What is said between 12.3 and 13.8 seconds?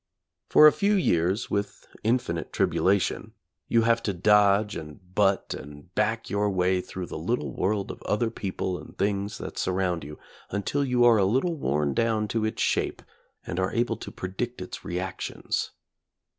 its shape and are